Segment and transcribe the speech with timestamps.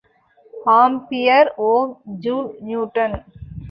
[0.75, 1.93] Ampere, ohm,
[2.19, 3.17] joule, Newton.